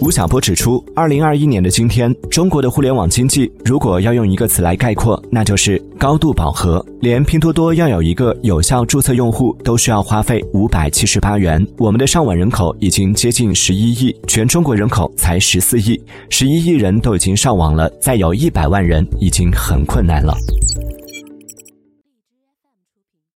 [0.00, 20.34] 吴晓波指出二零二一年的今天中国的互联网经济如果要用一个词来概括那就是高度饱和连拼多多要有一个有效注册用户都需要花费五百七十八元我们的上网人口已经接近十一亿全中国人口才十四亿十一亿人都已经上网了再有一百万人已经很困难了。